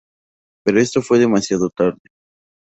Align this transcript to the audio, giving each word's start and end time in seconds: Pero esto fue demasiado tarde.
Pero 0.65 0.79
esto 0.79 1.03
fue 1.03 1.19
demasiado 1.19 1.69
tarde. 1.69 2.01